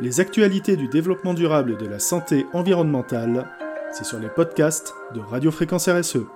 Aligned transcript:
Les 0.00 0.18
actualités 0.18 0.76
du 0.76 0.88
développement 0.88 1.34
durable 1.34 1.72
et 1.72 1.76
de 1.76 1.86
la 1.86 2.00
santé 2.00 2.46
environnementale, 2.52 3.48
c'est 3.92 4.04
sur 4.04 4.18
les 4.18 4.28
podcasts 4.28 4.92
de 5.14 5.20
Radio 5.20 5.52
Fréquence 5.52 5.88
RSE. 5.88 6.26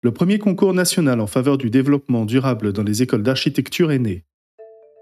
Le 0.00 0.12
premier 0.12 0.38
concours 0.38 0.72
national 0.72 1.20
en 1.20 1.26
faveur 1.26 1.58
du 1.58 1.68
développement 1.68 2.24
durable 2.24 2.72
dans 2.72 2.82
les 2.82 3.02
écoles 3.02 3.22
d'architecture 3.22 3.92
est 3.92 3.98
né. 3.98 4.24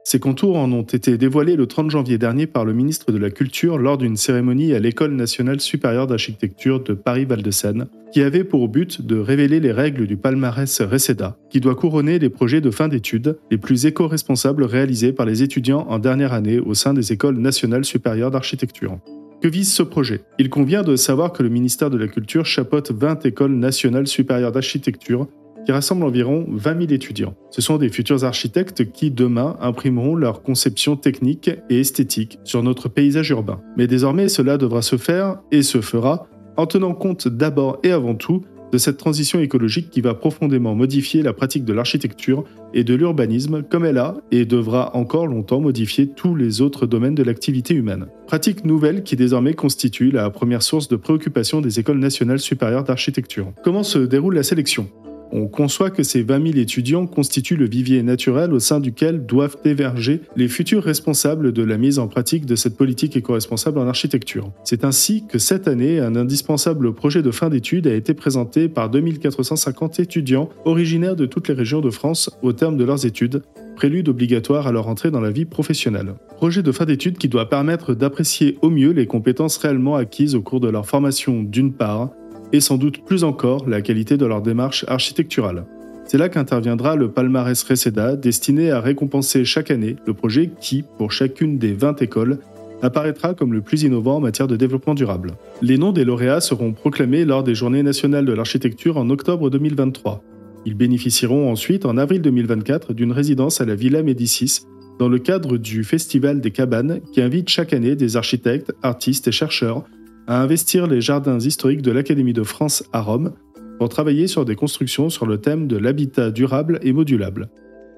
Ces 0.05 0.19
contours 0.19 0.57
en 0.57 0.73
ont 0.73 0.83
été 0.83 1.17
dévoilés 1.17 1.55
le 1.55 1.67
30 1.67 1.91
janvier 1.91 2.19
dernier 2.19 2.49
par 2.49 2.65
le 2.65 2.73
ministre 2.73 3.13
de 3.13 3.19
la 3.19 3.31
Culture 3.31 3.79
lors 3.79 3.99
d'une 3.99 4.17
cérémonie 4.17 4.75
à 4.75 4.81
l'École 4.81 5.15
nationale 5.15 5.61
supérieure 5.61 6.09
d'architecture 6.09 6.83
de 6.83 6.93
Paris-Val-de-Seine, 6.93 7.87
qui 8.13 8.21
avait 8.21 8.43
pour 8.43 8.69
but 8.69 9.01
de 9.01 9.17
révéler 9.17 9.61
les 9.61 9.71
règles 9.71 10.09
du 10.09 10.17
palmarès 10.17 10.81
RECEDA, 10.81 11.37
qui 11.51 11.61
doit 11.61 11.77
couronner 11.77 12.19
les 12.19 12.31
projets 12.31 12.61
de 12.61 12.73
fin 12.73 12.89
d'études 12.89 13.39
les 13.53 13.59
plus 13.59 13.87
éco-responsables 13.87 14.65
réalisés 14.65 15.13
par 15.13 15.25
les 15.25 15.45
étudiants 15.45 15.87
en 15.89 16.01
dernière 16.01 16.33
année 16.33 16.59
au 16.59 16.75
sein 16.75 16.95
des 16.95 17.13
écoles 17.13 17.39
nationales 17.39 17.85
supérieures 17.85 18.33
d'architecture. 18.33 18.99
Que 19.41 19.49
vise 19.49 19.73
ce 19.73 19.83
projet? 19.85 20.21
Il 20.39 20.51
convient 20.51 20.83
de 20.83 20.97
savoir 20.97 21.33
que 21.33 21.43
le 21.43 21.49
ministère 21.49 21.91
de 21.91 21.99
la 21.99 22.09
Culture 22.09 22.45
chapeaute 22.45 22.91
20 22.91 23.25
écoles 23.27 23.55
nationales 23.55 24.07
supérieures 24.09 24.53
d'architecture 24.53 25.29
qui 25.65 25.73
rassemble 25.73 26.05
environ 26.05 26.47
20 26.51 26.81
000 26.81 26.93
étudiants. 26.93 27.35
Ce 27.51 27.63
sont 27.63 27.79
des 27.79 27.89
futurs 27.89 28.25
architectes 28.25 28.91
qui, 28.93 29.11
demain, 29.11 29.57
imprimeront 29.61 30.15
leurs 30.15 30.43
conceptions 30.43 30.97
techniques 30.97 31.51
et 31.71 31.81
esthétiques 31.81 32.39
sur 32.45 32.63
notre 32.63 32.89
paysage 32.89 33.31
urbain. 33.31 33.61
Mais 33.77 33.87
désormais, 33.87 34.29
cela 34.29 34.59
devra 34.59 34.83
se 34.83 34.97
faire, 34.97 35.39
et 35.51 35.63
se 35.63 35.81
fera, 35.81 36.27
en 36.57 36.67
tenant 36.67 36.95
compte 36.95 37.29
d'abord 37.29 37.79
et 37.83 37.91
avant 37.91 38.15
tout 38.15 38.43
de 38.73 38.79
cette 38.79 38.97
transition 38.97 39.39
écologique 39.39 39.91
qui 39.91 40.01
va 40.01 40.15
profondément 40.15 40.75
modifier 40.75 41.23
la 41.23 41.35
pratique 41.35 41.65
de 41.65 41.75
l'architecture 41.75 42.45
et 42.73 42.85
de 42.85 42.95
l'urbanisme 42.95 43.63
comme 43.63 43.85
elle 43.85 43.99
a 43.99 44.15
et 44.31 44.47
devra 44.47 44.97
encore 44.97 45.27
longtemps 45.27 45.61
modifier 45.61 46.09
tous 46.09 46.35
les 46.35 46.63
autres 46.63 46.87
domaines 46.87 47.15
de 47.15 47.23
l'activité 47.23 47.75
humaine. 47.75 48.07
Pratique 48.27 48.65
nouvelle 48.65 49.03
qui 49.03 49.15
désormais 49.15 49.53
constitue 49.53 50.11
la 50.11 50.31
première 50.31 50.63
source 50.63 50.89
de 50.89 50.97
préoccupation 50.97 51.61
des 51.61 51.81
écoles 51.81 51.99
nationales 51.99 52.41
supérieures 52.41 52.85
d'architecture. 52.85 53.53
Comment 53.63 53.83
se 53.83 53.99
déroule 53.99 54.35
la 54.35 54.43
sélection? 54.43 54.89
On 55.33 55.49
conçoit 55.49 55.91
que 55.91 56.03
ces 56.03 56.23
20 56.23 56.53
000 56.53 56.59
étudiants 56.59 57.07
constituent 57.07 57.57
le 57.57 57.69
vivier 57.69 58.03
naturel 58.03 58.53
au 58.53 58.61
sein 58.61 58.81
duquel 58.81 59.25
doivent 59.27 59.57
émerger 59.65 60.21
les 60.37 60.49
futurs 60.49 60.83
responsables 60.83 61.53
de 61.53 61.63
la 61.63 61.79
mise 61.79 61.99
en 61.99 62.07
pratique 62.07 62.47
de 62.47 62.55
cette 62.55 62.77
politique 62.77 63.17
éco-responsable 63.17 63.79
en 63.79 63.89
architecture. 63.89 64.53
C'est 64.65 64.85
ainsi 64.85 65.25
que 65.27 65.39
cette 65.39 65.69
année, 65.69 66.01
un 66.01 66.17
indispensable 66.17 66.93
projet 66.95 67.23
de 67.23 67.31
fin 67.31 67.49
d'études 67.49 67.87
a 67.87 67.95
été 67.95 68.15
présenté 68.15 68.69
par 68.69 68.91
2450 68.91 70.01
étudiants 70.01 70.51
originaires 70.65 71.17
de 71.17 71.27
toutes 71.27 71.49
les 71.49 71.55
régions 71.55 71.81
de 71.81 71.91
France 71.91 72.31
au 72.43 72.53
terme 72.53 72.77
de 72.77 72.85
leurs 72.85 73.07
études, 73.07 73.43
prélude 73.77 74.09
obligatoire 74.09 74.67
à 74.67 74.73
leur 74.73 74.89
entrée 74.89 75.11
dans 75.11 75.21
la 75.21 75.31
vie 75.31 75.47
professionnelle. 75.47 76.15
Projet 76.37 76.63
de 76.63 76.73
fin 76.73 76.85
d'études 76.85 77.19
qui 77.19 77.29
doit 77.29 77.49
permettre 77.49 77.95
d'apprécier 77.95 78.59
au 78.63 78.71
mieux 78.71 78.91
les 78.91 79.07
compétences 79.07 79.57
réellement 79.57 79.97
acquises 79.97 80.35
au 80.35 80.43
cours 80.43 80.61
de 80.61 80.69
leur 80.69 80.87
formation 80.87 81.43
d'une 81.43 81.73
part, 81.73 82.11
et 82.53 82.61
sans 82.61 82.79
doute 82.79 83.05
plus 83.05 83.25
encore 83.25 83.69
la 83.69 83.83
qualité 83.83 84.17
de 84.17 84.27
leur 84.27 84.43
démarche 84.43 84.85
architecturale. 84.89 85.65
C'est 86.05 86.19
là 86.19 86.29
qu'interviendra 86.29 86.97
le 86.97 87.11
palmarès 87.11 87.63
Reseda, 87.63 88.17
destiné 88.17 88.71
à 88.71 88.81
récompenser 88.81 89.45
chaque 89.45 89.71
année 89.71 89.97
le 90.07 90.15
projet 90.15 90.51
qui, 90.61 90.85
pour 90.99 91.13
chacune 91.13 91.59
des 91.59 91.73
20 91.73 92.03
écoles, 92.03 92.39
apparaîtra 92.83 93.35
comme 93.35 93.53
le 93.53 93.63
plus 93.63 93.85
innovant 93.85 94.17
en 94.17 94.21
matière 94.21 94.49
de 94.49 94.57
développement 94.57 94.95
durable. 94.95 95.33
Les 95.63 95.79
noms 95.79 95.93
des 95.93 96.05
lauréats 96.05 96.41
seront 96.41 96.73
proclamés 96.73 97.25
lors 97.25 97.45
des 97.45 97.55
Journées 97.55 97.83
nationales 97.83 98.27
de 98.27 98.33
l'architecture 98.33 98.99
en 98.99 99.09
octobre 99.09 99.49
2023. 99.49 100.23
Ils 100.67 100.75
bénéficieront 100.75 101.51
ensuite 101.51 101.87
en 101.87 101.97
avril 101.97 102.21
2024 102.23 102.93
d'une 102.93 103.13
résidence 103.13 103.61
à 103.61 103.65
la 103.65 103.75
Villa 103.75 104.03
Médicis 104.03 104.61
dans 104.99 105.09
le 105.09 105.19
cadre 105.19 105.57
du 105.57 105.85
Festival 105.85 106.41
des 106.41 106.51
Cabanes 106.51 107.01
qui 107.13 107.21
invite 107.21 107.49
chaque 107.49 107.73
année 107.73 107.97
des 107.97 108.17
architectes, 108.17 108.73
artistes 108.83 109.29
et 109.29 109.33
chercheurs 109.33 109.85
à 110.27 110.41
investir 110.41 110.87
les 110.87 111.01
jardins 111.01 111.39
historiques 111.39 111.83
de 111.83 111.91
l'Académie 111.91 112.33
de 112.33 112.43
France 112.43 112.85
à 112.93 113.01
Rome 113.01 113.33
pour 113.79 113.89
travailler 113.89 114.27
sur 114.27 114.45
des 114.45 114.55
constructions 114.55 115.11
sur 115.11 115.27
le 115.27 115.39
thème 115.39 115.67
de 115.67 115.77
l'habitat 115.77 116.31
durable 116.31 116.79
et 116.83 116.93
modulable. 116.93 117.49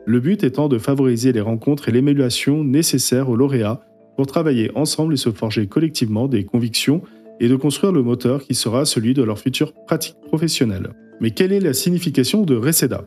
Le 0.07 0.21
but 0.21 0.45
étant 0.45 0.69
de 0.69 0.79
favoriser 0.79 1.33
les 1.33 1.41
rencontres 1.41 1.89
et 1.89 1.93
l'émulation 1.93 2.65
nécessaires 2.65 3.29
aux 3.29 3.37
lauréats 3.37 3.81
pour 4.17 4.27
travailler 4.27 4.71
ensemble 4.75 5.15
et 5.15 5.19
se 5.19 5.31
forger 5.31 5.67
collectivement 5.67 6.29
des 6.29 6.45
convictions 6.45 7.03
et 7.41 7.49
de 7.49 7.57
construire 7.57 7.93
le 7.93 8.03
moteur 8.03 8.43
qui 8.43 8.55
sera 8.55 8.85
celui 8.85 9.15
de 9.15 9.23
leur 9.23 9.39
future 9.39 9.73
pratique 9.73 10.17
professionnelle. 10.27 10.91
Mais 11.21 11.31
quelle 11.31 11.53
est 11.53 11.61
la 11.61 11.73
signification 11.73 12.43
de 12.43 12.55
Reseda? 12.55 13.07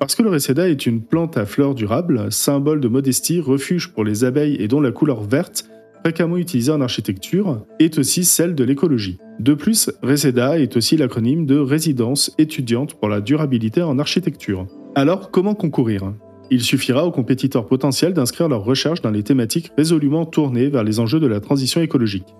Parce 0.00 0.14
que 0.14 0.22
le 0.22 0.30
Reseda 0.30 0.68
est 0.68 0.86
une 0.86 1.02
plante 1.02 1.36
à 1.36 1.44
fleurs 1.44 1.74
durables, 1.74 2.30
symbole 2.30 2.80
de 2.80 2.88
modestie, 2.88 3.40
refuge 3.40 3.92
pour 3.92 4.04
les 4.04 4.24
abeilles 4.24 4.56
et 4.60 4.68
dont 4.68 4.80
la 4.80 4.92
couleur 4.92 5.22
verte 5.22 5.68
fréquemment 6.02 6.36
utilisée 6.36 6.72
en 6.72 6.80
architecture, 6.80 7.64
est 7.78 7.98
aussi 7.98 8.24
celle 8.24 8.54
de 8.54 8.64
l'écologie. 8.64 9.18
De 9.40 9.54
plus, 9.54 9.90
RESEDA 10.02 10.58
est 10.58 10.76
aussi 10.76 10.96
l'acronyme 10.96 11.46
de 11.46 11.58
Résidence 11.58 12.34
étudiante 12.38 12.94
pour 12.94 13.08
la 13.08 13.20
durabilité 13.20 13.82
en 13.82 13.98
architecture. 13.98 14.66
Alors, 14.94 15.30
comment 15.30 15.54
concourir? 15.54 16.12
Il 16.50 16.62
suffira 16.62 17.06
aux 17.06 17.10
compétiteurs 17.10 17.66
potentiels 17.66 18.14
d'inscrire 18.14 18.48
leurs 18.48 18.64
recherches 18.64 19.02
dans 19.02 19.10
les 19.10 19.22
thématiques 19.22 19.70
résolument 19.76 20.24
tournées 20.24 20.68
vers 20.68 20.82
les 20.82 20.98
enjeux 20.98 21.20
de 21.20 21.26
la 21.26 21.40
transition 21.40 21.80
écologique. 21.82 22.34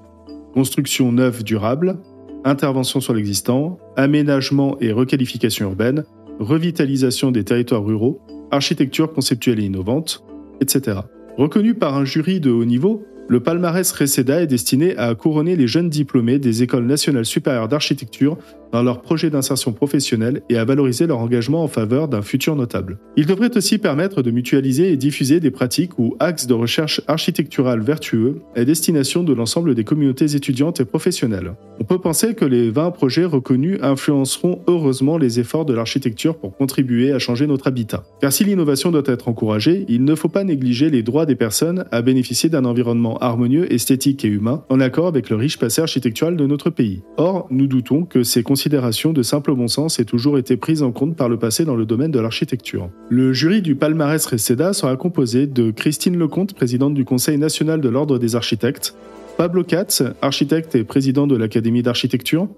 Construction 0.54 1.12
neuve 1.12 1.44
durable, 1.44 1.98
intervention 2.44 3.00
sur 3.00 3.12
l'existant, 3.12 3.78
aménagement 3.96 4.78
et 4.80 4.92
requalification 4.92 5.66
urbaine, 5.66 6.04
revitalisation 6.40 7.30
des 7.30 7.44
territoires 7.44 7.84
ruraux, 7.84 8.20
architecture 8.50 9.12
conceptuelle 9.12 9.60
et 9.60 9.64
innovante, 9.64 10.24
etc. 10.60 11.00
Reconnu 11.36 11.74
par 11.74 11.96
un 11.96 12.04
jury 12.04 12.40
de 12.40 12.50
haut 12.50 12.64
niveau, 12.64 13.04
le 13.28 13.40
palmarès 13.40 13.92
Reseda 13.92 14.40
est 14.40 14.46
destiné 14.46 14.96
à 14.96 15.14
couronner 15.14 15.54
les 15.54 15.66
jeunes 15.66 15.90
diplômés 15.90 16.38
des 16.38 16.62
écoles 16.62 16.86
nationales 16.86 17.26
supérieures 17.26 17.68
d'architecture 17.68 18.38
dans 18.72 18.82
leur 18.82 19.02
projet 19.02 19.30
d'insertion 19.30 19.72
professionnelle 19.72 20.42
et 20.48 20.58
à 20.58 20.64
valoriser 20.64 21.06
leur 21.06 21.18
engagement 21.18 21.62
en 21.62 21.68
faveur 21.68 22.08
d'un 22.08 22.22
futur 22.22 22.56
notable. 22.56 22.98
Il 23.16 23.26
devrait 23.26 23.56
aussi 23.56 23.78
permettre 23.78 24.22
de 24.22 24.30
mutualiser 24.30 24.92
et 24.92 24.96
diffuser 24.96 25.40
des 25.40 25.50
pratiques 25.50 25.98
ou 25.98 26.16
axes 26.20 26.46
de 26.46 26.54
recherche 26.54 27.00
architecturale 27.06 27.80
vertueux 27.80 28.40
à 28.56 28.64
destination 28.64 29.22
de 29.22 29.32
l'ensemble 29.32 29.74
des 29.74 29.84
communautés 29.84 30.34
étudiantes 30.34 30.80
et 30.80 30.84
professionnelles. 30.84 31.54
On 31.80 31.84
peut 31.84 31.98
penser 31.98 32.34
que 32.34 32.44
les 32.44 32.70
20 32.70 32.90
projets 32.90 33.24
reconnus 33.24 33.78
influenceront 33.82 34.62
heureusement 34.66 35.18
les 35.18 35.40
efforts 35.40 35.64
de 35.64 35.74
l'architecture 35.74 36.36
pour 36.36 36.56
contribuer 36.56 37.12
à 37.12 37.18
changer 37.18 37.46
notre 37.46 37.68
habitat. 37.68 38.04
Car 38.20 38.32
si 38.32 38.44
l'innovation 38.44 38.90
doit 38.90 39.02
être 39.06 39.28
encouragée, 39.28 39.84
il 39.88 40.04
ne 40.04 40.14
faut 40.14 40.28
pas 40.28 40.44
négliger 40.44 40.90
les 40.90 41.02
droits 41.02 41.26
des 41.26 41.36
personnes 41.36 41.84
à 41.90 42.02
bénéficier 42.02 42.48
d'un 42.50 42.64
environnement 42.64 43.17
harmonieux, 43.20 43.72
esthétique 43.72 44.24
et 44.24 44.28
humain, 44.28 44.64
en 44.68 44.80
accord 44.80 45.06
avec 45.06 45.30
le 45.30 45.36
riche 45.36 45.58
passé 45.58 45.80
architectural 45.80 46.36
de 46.36 46.46
notre 46.46 46.70
pays. 46.70 47.02
Or, 47.16 47.46
nous 47.50 47.66
doutons 47.66 48.04
que 48.04 48.22
ces 48.22 48.42
considérations 48.42 49.12
de 49.12 49.22
simple 49.22 49.54
bon 49.54 49.68
sens 49.68 49.98
aient 49.98 50.04
toujours 50.04 50.38
été 50.38 50.56
prises 50.56 50.82
en 50.82 50.92
compte 50.92 51.16
par 51.16 51.28
le 51.28 51.38
passé 51.38 51.64
dans 51.64 51.76
le 51.76 51.86
domaine 51.86 52.10
de 52.10 52.20
l'architecture. 52.20 52.90
Le 53.08 53.32
jury 53.32 53.62
du 53.62 53.74
palmarès 53.74 54.24
Reseda 54.24 54.72
sera 54.72 54.96
composé 54.96 55.46
de 55.46 55.70
Christine 55.70 56.18
Lecomte, 56.18 56.54
présidente 56.54 56.94
du 56.94 57.04
Conseil 57.04 57.38
national 57.38 57.80
de 57.80 57.88
l'Ordre 57.88 58.18
des 58.18 58.36
architectes, 58.36 58.94
Pablo 59.36 59.62
Katz, 59.62 60.02
architecte 60.20 60.74
et 60.74 60.84
président 60.84 61.26
de 61.26 61.36
l'Académie 61.36 61.82
d'architecture, 61.82 62.48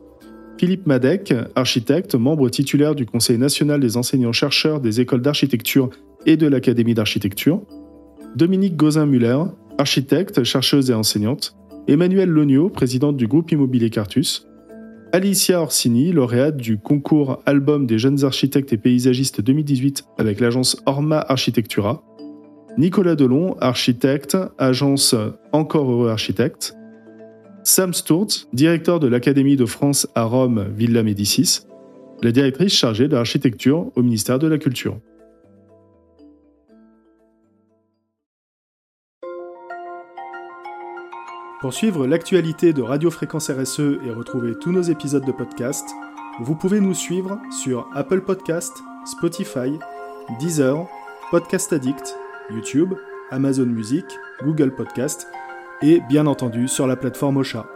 Philippe 0.60 0.86
Madec, 0.86 1.32
architecte, 1.54 2.14
membre 2.14 2.50
titulaire 2.50 2.94
du 2.94 3.06
Conseil 3.06 3.38
national 3.38 3.80
des 3.80 3.96
enseignants-chercheurs 3.96 4.80
des 4.80 5.00
écoles 5.00 5.22
d'architecture 5.22 5.88
et 6.26 6.36
de 6.36 6.46
l'Académie 6.46 6.92
d'architecture, 6.92 7.62
Dominique 8.36 8.76
Gauzin-Muller, 8.76 9.38
architecte, 9.80 10.44
chercheuse 10.44 10.90
et 10.90 10.94
enseignante, 10.94 11.56
Emmanuelle 11.88 12.28
Logno, 12.28 12.68
présidente 12.68 13.16
du 13.16 13.26
groupe 13.26 13.50
immobilier 13.50 13.88
Cartus, 13.88 14.46
Alicia 15.10 15.62
Orsini, 15.62 16.12
lauréate 16.12 16.58
du 16.58 16.76
concours 16.76 17.42
Album 17.46 17.86
des 17.86 17.98
jeunes 17.98 18.22
architectes 18.22 18.74
et 18.74 18.76
paysagistes 18.76 19.40
2018 19.40 20.04
avec 20.18 20.38
l'agence 20.38 20.76
Orma 20.84 21.24
Architectura, 21.26 22.04
Nicolas 22.76 23.16
Delon, 23.16 23.56
architecte, 23.58 24.36
agence 24.58 25.14
Encore 25.50 25.90
Heureux 25.90 26.10
Architecte, 26.10 26.76
Sam 27.64 27.94
Sturz, 27.94 28.48
directeur 28.52 29.00
de 29.00 29.08
l'Académie 29.08 29.56
de 29.56 29.64
France 29.64 30.06
à 30.14 30.24
Rome, 30.24 30.66
Villa 30.76 31.02
Médicis, 31.02 31.60
la 32.22 32.32
directrice 32.32 32.74
chargée 32.74 33.08
de 33.08 33.14
l'architecture 33.14 33.90
au 33.96 34.02
ministère 34.02 34.38
de 34.38 34.46
la 34.46 34.58
Culture. 34.58 34.98
Pour 41.60 41.74
suivre 41.74 42.06
l'actualité 42.06 42.72
de 42.72 42.80
Radio 42.80 43.10
Fréquence 43.10 43.50
RSE 43.50 43.98
et 44.02 44.10
retrouver 44.10 44.58
tous 44.58 44.72
nos 44.72 44.80
épisodes 44.80 45.26
de 45.26 45.32
podcast, 45.32 45.86
vous 46.40 46.54
pouvez 46.54 46.80
nous 46.80 46.94
suivre 46.94 47.38
sur 47.50 47.86
Apple 47.94 48.22
Podcast, 48.22 48.72
Spotify, 49.04 49.78
Deezer, 50.38 50.88
Podcast 51.30 51.70
Addict, 51.74 52.16
YouTube, 52.50 52.94
Amazon 53.30 53.66
Music, 53.66 54.06
Google 54.42 54.74
Podcast 54.74 55.28
et 55.82 56.00
bien 56.08 56.26
entendu 56.26 56.66
sur 56.66 56.86
la 56.86 56.96
plateforme 56.96 57.36
Ocha. 57.36 57.66